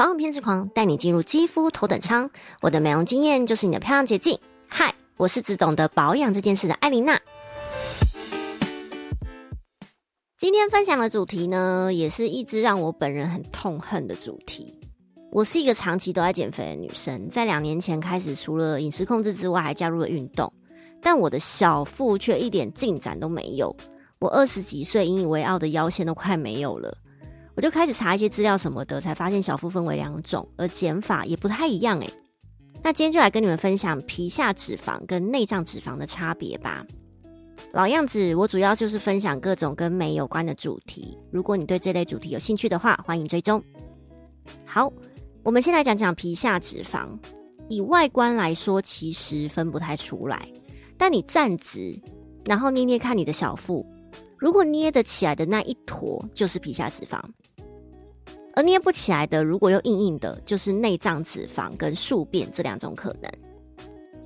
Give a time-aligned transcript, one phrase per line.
[0.00, 2.30] 保养偏执狂带你进入肌肤头等舱，
[2.62, 4.40] 我的美容经验就是你的漂亮捷径。
[4.66, 7.20] 嗨，我是只懂得保养这件事的艾琳娜。
[10.38, 14.80] 今天分享的主题呢，也是一直让我本人很痛恨的主题。
[15.30, 20.50] 我是一个长期都在减肥的女生，在两年前开始，除了饮食控制之外，还加入了运动，
[21.02, 23.76] 但我的小腹却一点进展都没有。
[24.18, 26.96] 我二十几岁引以为傲的腰线都快没有了。
[27.60, 32.10] 我就开始查一些资料什么的，才发现小腹分为两种，而减法也不太一样诶。
[32.82, 36.86] 那今天就来跟你们分享皮下脂肪跟内脏脂肪的差别吧。
[37.74, 41.18] 老样子，我主要就是分享各种跟美有关的主题。
[41.30, 43.62] 如果你对这类主题有兴趣的话，欢迎追踪。
[44.64, 44.90] 好，
[45.42, 47.10] 我们先来讲讲皮下脂肪。
[47.68, 50.50] 以外观来说，其实分不太出来，
[50.96, 51.94] 但你站直，
[52.46, 53.84] 然后捏捏看你的小腹。
[54.38, 57.20] 如果捏得起来的那一坨就是皮下脂肪，
[58.60, 63.32] 而捏不起来的，如果又硬硬的，就是内脏脂肪跟宿便这两种可能。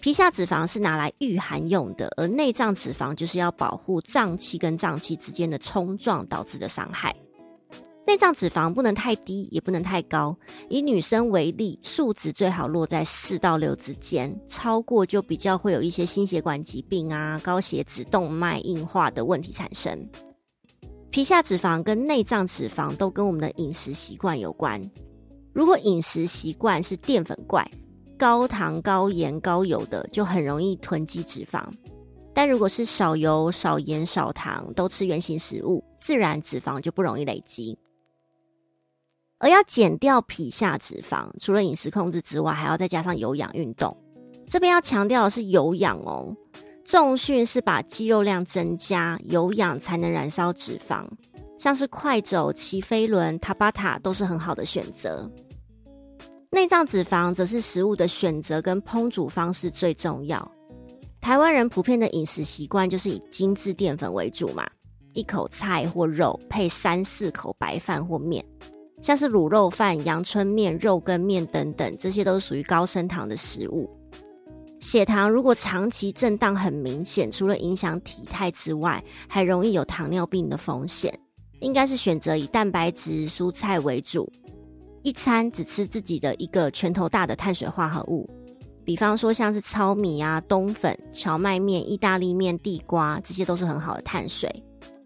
[0.00, 7.14] 皮下脂肪是拿来御寒用的，而内脏脂肪就是要保护脏器跟脏器之间的冲撞导致的伤害。
[8.04, 10.36] 内脏脂肪不能太低，也不能太高。
[10.68, 20.04] 以女生为例，数值最好落在四到六之间，超过就比较会有一些心血管疾病啊、高血脂、动脉硬化的问题产生。
[21.10, 24.80] 皮下脂肪跟内脏脂肪都跟我们的饮食习惯有关。
[25.52, 27.66] 如果饮食习惯是淀粉怪、
[28.18, 31.62] 高糖、高盐、高油的，就很容易囤积脂肪；
[32.34, 37.78] 但如果是少油、少盐、少糖，都吃原形食物，自然脂肪就不容易累积。
[39.38, 43.96] 而要减掉皮下脂肪，除了饮食控制之外，还要再加上有氧运动。
[44.48, 46.34] 这边要强调的是有氧哦，
[46.86, 51.04] 重训是把肌肉量增加，有氧才能燃烧脂肪。
[51.58, 55.28] 像是快走、骑飞轮、塔巴塔都是很好的选择。
[56.48, 60.48] 内脏脂肪则是食物的选择跟烹煮方式最重要。
[61.20, 64.64] 台湾人普遍的饮食习惯就是以精致淀粉为主嘛，
[65.12, 68.44] 一口菜或肉配三四口白饭或面。
[69.02, 73.90] 像是卤肉饭、阳春面、肉羹面等等，这些都是属于高升糖的食物。
[74.80, 81.18] 血糖如果长期震荡很明显，除了影响体态之外，还容易有糖尿病的风险。
[81.60, 84.30] 应该是选择以蛋白质、蔬菜为主，
[85.02, 88.28] 一餐只吃自己的一个拳头大的碳水化合物，
[88.84, 94.50] 比方说像是糙米啊、冬粉、荞麦面、意大利面、地瓜，这些都是很好的碳水。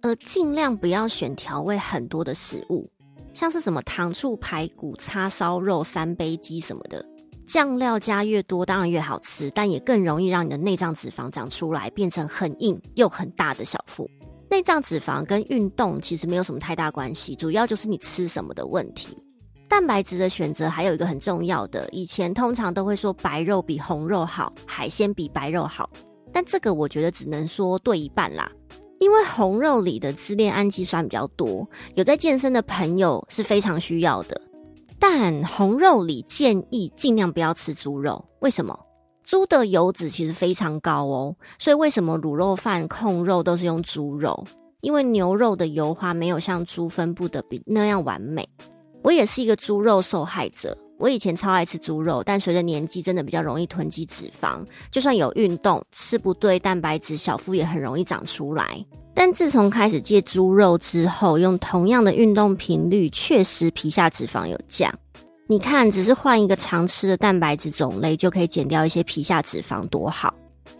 [0.00, 2.90] 而尽量不要选调味很多的食物。
[3.34, 7.04] 像是什么糖醋排骨、叉烧肉、三杯鸡什么的，
[7.48, 14.08] 酱料加越多，当然越好吃，但也更容易让你的内脏脂肪长出来，变成很硬又很大的小腹。
[14.50, 19.16] 内脏脂肪跟运动其实没有什么太大关系，主要就是你吃什么的问题。
[19.66, 25.88] 蛋白质的选择还有一个很重要的，以前通常都会说白肉比红肉好，海鲜比白肉好，
[26.30, 28.50] 但这个我觉得只能说对一半啦。
[29.00, 34.38] 因为红肉里的自链氨基酸比较多，有在健身的朋友是非常需要的。
[34.98, 38.78] 但红肉里建议尽量不要吃猪肉，为什么？
[39.22, 44.46] 猪的油脂其实非常高哦，所以为什么卤肉饭控肉都是用猪肉？
[44.80, 48.48] 因为牛肉的油花没有像猪分布的比那样完美。
[49.02, 50.76] 我也是一个猪肉受害者。
[50.98, 54.64] 我以前超爱吃猪肉，但随着年纪，真的比较容易囤积脂肪。
[54.90, 58.84] 就算有运动，吃不对蛋白质，小腹也很容易长出来。
[59.20, 64.96] 但自从开始戒猪肉之后，用同样的运动频率，确实皮下脂肪有降。
[65.48, 70.32] 你看，只是换一个常吃的蛋白质种类，就可以减掉一些皮下脂肪，多好。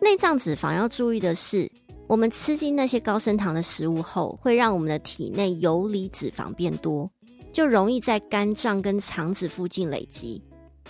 [0.00, 1.70] 内脏脂肪要注意的是，
[2.08, 7.08] 我们吃进那些高升糖的食物后，会让我们的体内游离脂肪变多。
[7.52, 10.42] 就容易在肝脏跟肠子附近累积。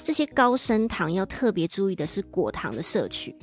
[0.03, 3.37] 这些高升糖要特别注意的是果糖的摄取，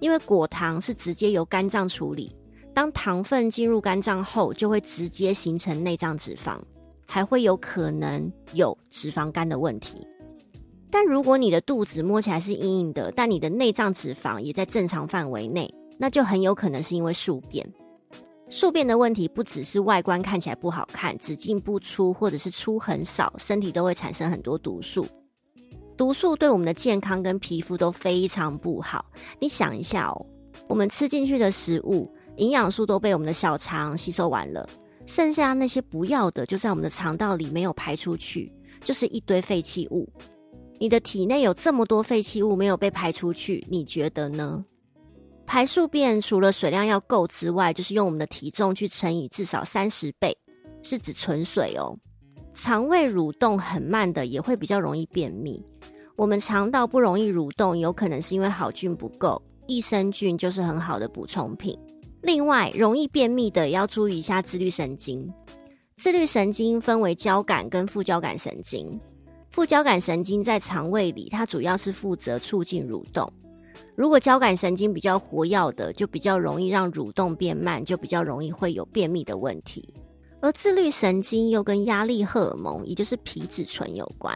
[0.00, 2.34] 因为果糖是直接由肝脏处理。
[2.74, 6.58] 当糖分进入肝脏后，就会直接形成内脏脂肪，
[7.06, 10.04] 还会有可能有脂肪肝的问题。
[10.90, 17.64] 但如果你的肚子摸起来是硬硬的，但你的内脏脂肪也在正常范围内，那就很有可能是因为宿便。
[18.50, 25.06] 宿便的问题不只是外观看起来不好看，只进不出，或者是出很少，身体都会产生很多毒素。
[25.96, 29.04] 毒素对我们的健康跟皮肤都非常不好。
[29.40, 30.26] 你想一下哦，
[30.68, 34.68] 我们吃进去的食物，营养素都被我们的小肠吸收完了，
[35.06, 38.52] 剩下那些不要的就在我们的肠道里没有排出去，
[38.82, 40.08] 就是一堆废弃物。
[40.80, 44.64] 你的体内有这么多废弃物没有被排出去，你觉得呢？
[45.46, 50.36] 排宿便除了水量要够之外，就是用我们的体重去乘以至少三十倍，
[50.82, 51.96] 是指纯水哦。
[52.54, 55.62] 肠胃蠕动很慢的也会比较容易便秘。
[56.16, 61.78] 我们肠道不容易蠕动，有可能是因为好菌不够，益生菌就是很好的补充品。
[62.24, 65.30] 另外，容易便秘的要注意一下自律神经。
[65.98, 68.98] 自律神经分为交感跟副交感神经。
[69.50, 73.30] 副交感神经在肠胃里，它主要是负责促进蠕动。
[73.94, 79.94] 如果交感神经比较活跃的，就比较容易让蠕动变慢，就比较容易会有便秘的问题。
[80.40, 84.34] 而自律神经又跟压力荷尔蒙，也就是皮质醇有关。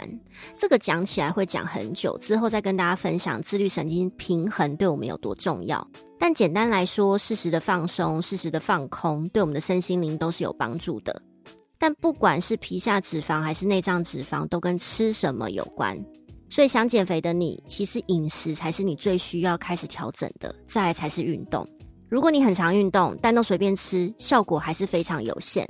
[0.57, 5.87] 这个讲起来会讲很久，之后再跟大家分享自律神经平衡对我们有多重要。
[6.19, 11.23] 但简单来说，适时的放松、适时的放空，对我们的身心灵都是有帮助的。
[11.79, 15.97] 但不管是皮下脂肪还是内脏脂肪，都跟吃什么有关。
[16.51, 21.65] 所以想减肥的你，其实饮食才是你最需要开始调整的，再来才是运动。
[22.09, 25.69] 如果你很常运动，但都随便吃，效果还是非常有限。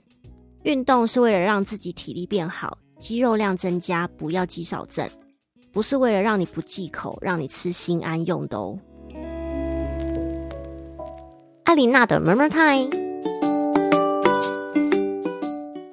[0.63, 5.07] 运动是为了让自己体力变好，肌肉量增加，不要肌少症，
[5.73, 8.79] 不是为了让你不忌口，让你吃心安用的哦。
[11.69, 12.89] 艾琳娜的 Murmur Time。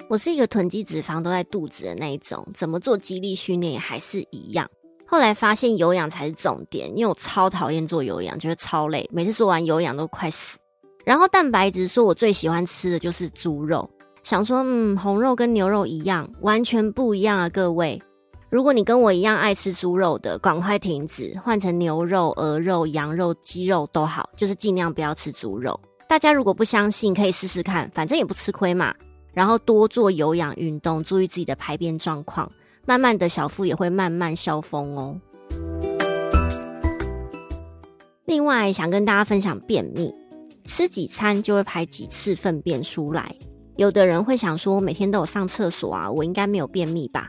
[0.08, 4.66] 我是一个囤积脂肪都在肚子的那一种，怎么做肌力训练也还是一样。
[5.06, 10.56] 后来发现有氧才是重点，因为我超讨厌做有氧，觉得超累，每次做完有氧都快死。
[11.04, 13.86] 然后蛋白质说我最喜欢吃的就是猪肉，
[14.22, 18.00] 想说嗯，红肉跟牛肉一样，完全不一样啊，各位。
[18.48, 25.78] 如果你跟我一样爱吃猪肉的，赶快停止，换成牛肉、鹅肉、羊肉、鸡肉都好，就是尽量不要吃猪肉。
[26.08, 28.94] 大家如果不相信，可以试试看，反正也不吃亏嘛。
[29.32, 32.50] 然后多做有氧运动，注意自己的排便状况，
[32.86, 35.20] 慢慢的小腹也会慢慢消风哦。
[38.26, 40.14] 另外，想跟大家分享便秘，
[40.64, 43.34] 吃几餐就会排几次粪便出来。
[43.74, 47.28] 有的人会想说，每天都有上厕所啊，我应该没有便秘吧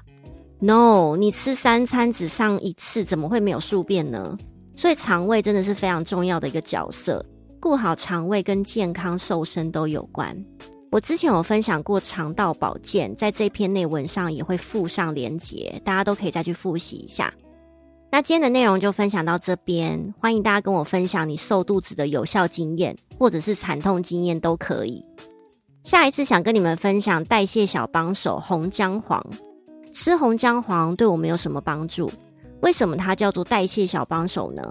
[0.59, 4.37] ？No，你吃三餐只上一次，怎么会没有宿便呢？
[4.75, 7.25] 所以肠胃真的是非常重要的一个角色，
[7.59, 10.35] 顾好肠胃跟健康瘦身都有关。
[10.89, 17.33] 我之前有分享过肠道保健，在这篇内文上也会附上连结，大家都可以再去复习一下。
[18.09, 25.03] 那今天的内容就分享到这边，欢迎大家跟我分享你瘦肚子的有效经验，或者是惨痛经验都可以。
[25.83, 29.21] 下一次想跟你们分享代谢小帮手红姜黄，
[29.99, 32.07] 吃红姜黄对我们有什么帮助？
[32.61, 34.61] 为什么它叫做代谢小帮手呢？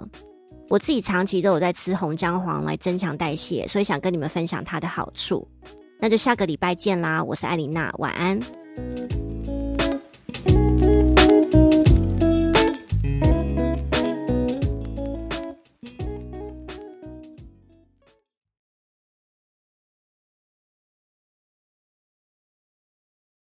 [0.69, 5.45] 我自己长期都有在吃红姜黄来增强代谢，所以想跟你们分享它的好处。
[5.99, 7.21] 那就下个礼拜见啦！
[7.21, 8.39] 我是艾琳娜，晚安。